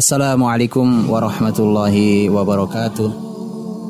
[0.00, 3.12] Assalamualaikum warahmatullahi wabarakatuh.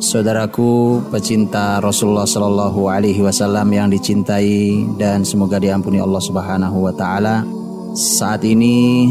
[0.02, 7.46] Saudaraku pecinta Rasulullah Sallallahu Alaihi Wasallam yang dicintai dan semoga diampuni Allah Subhanahu Wa Taala.
[7.94, 9.06] Saat ini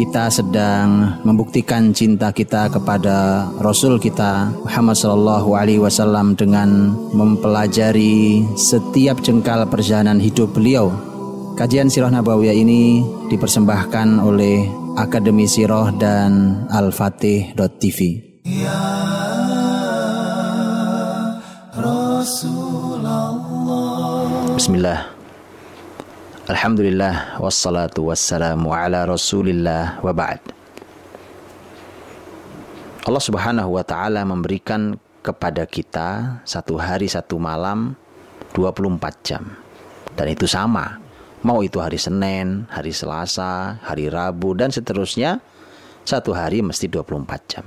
[0.00, 9.20] kita sedang membuktikan cinta kita kepada Rasul kita Muhammad Sallallahu Alaihi Wasallam dengan mempelajari setiap
[9.20, 10.88] jengkal perjalanan hidup beliau.
[11.60, 17.98] Kajian Sirah Nabawiyah ini dipersembahkan oleh Akademi Sirah dan Al-Fatih.tv.
[18.44, 18.76] Ya
[24.60, 25.08] Bismillah.
[26.52, 30.44] Alhamdulillah wassalatu wassalamu ala Rasulillah wa ba'd.
[33.08, 37.96] Allah Subhanahu wa taala memberikan kepada kita satu hari satu malam
[38.52, 39.48] 24 jam.
[40.12, 41.00] Dan itu sama
[41.40, 45.40] Mau itu hari Senin, hari Selasa, hari Rabu, dan seterusnya,
[46.04, 47.64] satu hari mesti 24 jam.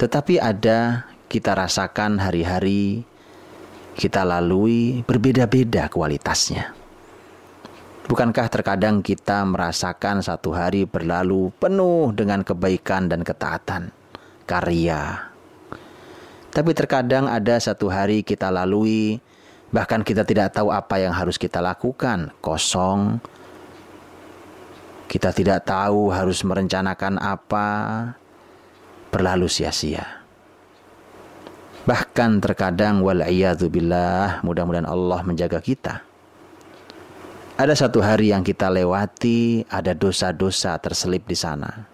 [0.00, 3.04] Tetapi ada kita rasakan hari-hari
[3.92, 6.72] kita lalui berbeda-beda kualitasnya.
[8.08, 13.92] Bukankah terkadang kita merasakan satu hari berlalu penuh dengan kebaikan dan ketaatan,
[14.48, 15.28] karya.
[16.50, 19.20] Tapi terkadang ada satu hari kita lalui
[19.70, 23.22] Bahkan kita tidak tahu apa yang harus kita lakukan, kosong.
[25.06, 27.68] Kita tidak tahu harus merencanakan apa,
[29.10, 30.22] berlalu sia-sia.
[31.86, 33.02] Bahkan terkadang
[33.70, 36.02] billah, mudah-mudahan Allah menjaga kita.
[37.58, 41.86] Ada satu hari yang kita lewati, ada dosa-dosa terselip di sana.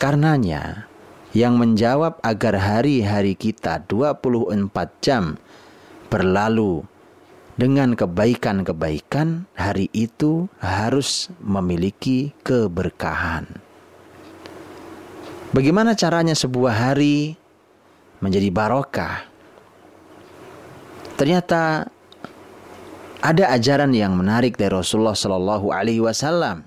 [0.00, 0.90] Karenanya,
[1.30, 4.66] yang menjawab agar hari-hari kita 24
[4.98, 5.38] jam
[6.10, 6.82] berlalu
[7.54, 13.46] dengan kebaikan-kebaikan, hari itu harus memiliki keberkahan.
[15.54, 17.34] Bagaimana caranya sebuah hari
[18.22, 19.26] menjadi barokah?
[21.14, 21.84] Ternyata
[23.20, 26.64] ada ajaran yang menarik dari Rasulullah Shallallahu Alaihi Wasallam.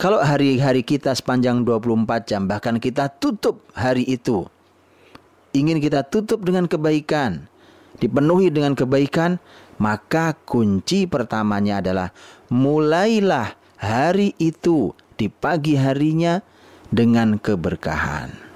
[0.00, 4.48] Kalau hari-hari kita sepanjang 24 jam bahkan kita tutup hari itu
[5.52, 7.50] ingin kita tutup dengan kebaikan
[8.00, 9.36] dipenuhi dengan kebaikan,
[9.76, 12.08] maka kunci pertamanya adalah
[12.48, 16.40] mulailah hari itu di pagi harinya
[16.88, 18.50] dengan keberkahan.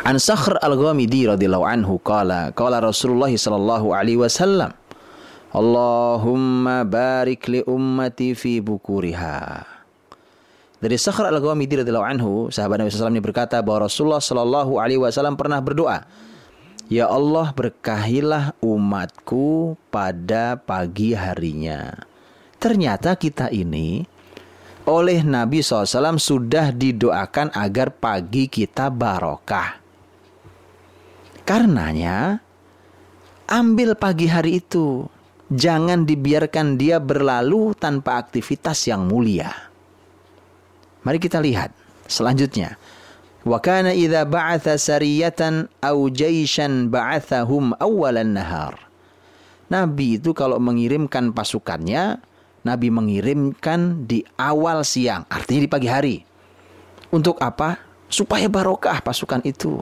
[0.00, 4.72] An Sakhr Al-Ghamidi radhiyallahu anhu qala qala Rasulullah sallallahu alaihi wasallam
[5.52, 9.79] Allahumma barik li ummati fi bukuriha
[10.80, 15.36] dari Sakhr Al-Ghamidi radhiyallahu anhu, sahabat Nabi SAW ini berkata bahwa Rasulullah Shallallahu alaihi wasallam
[15.36, 16.08] pernah berdoa,
[16.88, 22.00] "Ya Allah, berkahilah umatku pada pagi harinya."
[22.56, 24.08] Ternyata kita ini
[24.88, 29.76] oleh Nabi SAW sudah didoakan agar pagi kita barokah.
[31.44, 32.40] Karenanya,
[33.52, 35.04] ambil pagi hari itu.
[35.50, 39.69] Jangan dibiarkan dia berlalu tanpa aktivitas yang mulia.
[41.00, 41.72] Mari kita lihat
[42.04, 42.76] selanjutnya.
[43.40, 48.76] Wa kana idza ba'atha sariyatan aw jaishan ba'athahum awalan nahar.
[49.72, 52.20] Nabi itu kalau mengirimkan pasukannya,
[52.66, 56.16] Nabi mengirimkan di awal siang, artinya di pagi hari.
[57.08, 57.80] Untuk apa?
[58.10, 59.80] Supaya barokah pasukan itu.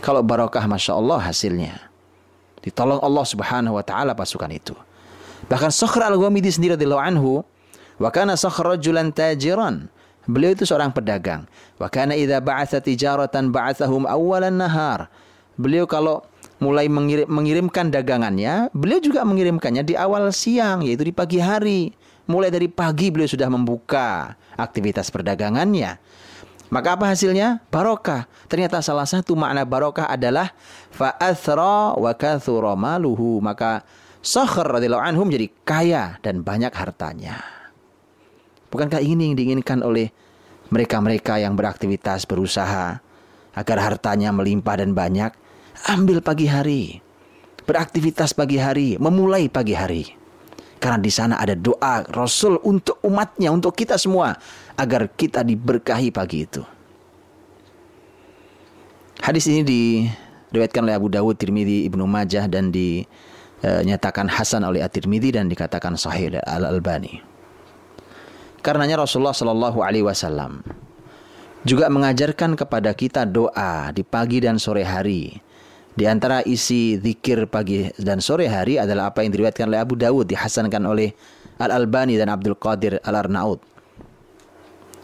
[0.00, 1.76] Kalau barokah Masya Allah hasilnya.
[2.64, 4.72] Ditolong Allah subhanahu wa ta'ala pasukan itu.
[5.52, 7.44] Bahkan Sakhr al-Ghamidi sendiri radhiyallahu anhu,
[8.00, 9.92] wa kana Sakhr rajulan tajiran
[10.30, 11.50] Beliau itu seorang pedagang.
[11.74, 15.10] Wa kana idza ba'atha tijaratan ba'athahum awwalan nahar.
[15.58, 16.22] Beliau kalau
[16.62, 21.90] mulai mengirim, mengirimkan dagangannya, beliau juga mengirimkannya di awal siang, yaitu di pagi hari.
[22.30, 25.98] Mulai dari pagi beliau sudah membuka aktivitas perdagangannya.
[26.70, 27.66] Maka apa hasilnya?
[27.74, 28.30] Barokah.
[28.46, 30.54] Ternyata salah satu makna barokah adalah
[30.94, 33.42] fa'athra wa kathura maluhu.
[33.42, 33.82] Maka
[34.22, 37.42] Sakhr radhiyallahu anhu menjadi kaya dan banyak hartanya.
[38.70, 40.14] Bukankah ini yang diinginkan oleh
[40.70, 43.02] mereka-mereka yang beraktivitas berusaha
[43.54, 45.34] agar hartanya melimpah dan banyak?
[45.90, 47.02] Ambil pagi hari.
[47.66, 50.06] Beraktivitas pagi hari, memulai pagi hari.
[50.80, 54.32] Karena di sana ada doa Rasul untuk umatnya, untuk kita semua
[54.80, 56.64] agar kita diberkahi pagi itu.
[59.20, 65.52] Hadis ini diriwayatkan oleh Abu Dawud, Tirmidzi, Ibnu Majah dan dinyatakan hasan oleh At-Tirmidzi dan
[65.52, 67.29] dikatakan sahih Al-Albani.
[68.60, 70.60] Karenanya Rasulullah Shallallahu Alaihi Wasallam
[71.64, 75.36] juga mengajarkan kepada kita doa di pagi dan sore hari.
[75.96, 80.24] Di antara isi zikir pagi dan sore hari adalah apa yang diriwayatkan oleh Abu Dawud
[80.28, 81.12] dihasankan oleh
[81.60, 83.60] Al-Albani dan Abdul Qadir Al-Arnaud.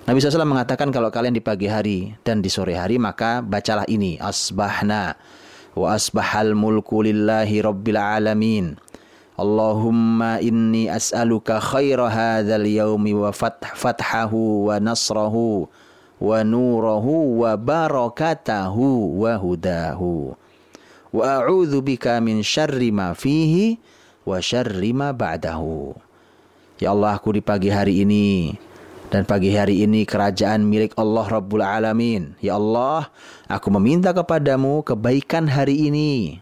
[0.07, 4.17] Nabi SAW mengatakan kalau kalian di pagi hari dan di sore hari maka bacalah ini
[4.23, 5.19] asbahna
[5.75, 8.79] wa asbahal mulku lillahi rabbil alamin.
[9.37, 13.29] Allahumma inni as'aluka khaira hadzal yaumi wa
[13.77, 15.69] fathahu wa nasrahu
[16.17, 20.33] wa nurahu wa barakatahu wa hudahu.
[21.13, 23.77] Wa a'udzu bika min syarri ma fihi
[24.25, 25.93] wa syarri ma ba'dahu.
[26.81, 28.57] Ya Allah aku di pagi hari ini
[29.09, 32.37] dan pagi hari ini kerajaan milik Allah Rabbul Alamin.
[32.41, 33.13] Ya Allah,
[33.53, 36.41] aku meminta kepadamu kebaikan hari ini.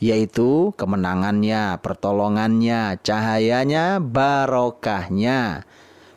[0.00, 5.68] Yaitu kemenangannya, pertolongannya, cahayanya, barokahnya,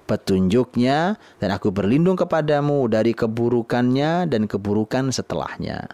[0.07, 1.19] petunjuknya.
[1.43, 5.91] Dan aku berlindung kepadamu dari keburukannya dan keburukan setelahnya.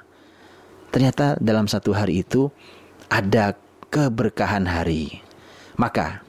[0.93, 2.53] Ternyata dalam satu hari itu
[3.09, 3.57] ada
[3.89, 5.25] keberkahan hari.
[5.81, 6.21] Maka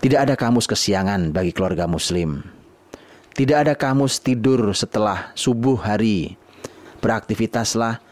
[0.00, 2.58] tidak ada kamus kesiangan bagi keluarga muslim
[3.38, 6.34] tidak ada kamus tidur setelah subuh hari.
[6.98, 8.02] Beraktivitaslah,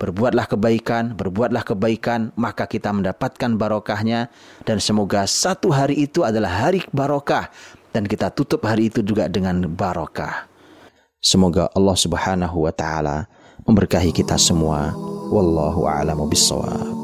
[0.00, 4.32] berbuatlah kebaikan, berbuatlah kebaikan, maka kita mendapatkan barokahnya.
[4.64, 7.52] Dan semoga satu hari itu adalah hari barokah.
[7.92, 10.48] Dan kita tutup hari itu juga dengan barokah.
[11.20, 13.28] Semoga Allah subhanahu wa ta'ala
[13.68, 14.96] memberkahi kita semua.
[15.28, 16.96] Wallahu a'lamu bissawab.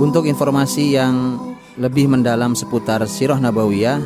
[0.00, 1.36] Untuk informasi yang
[1.76, 4.00] lebih mendalam seputar sirah nabawiyah,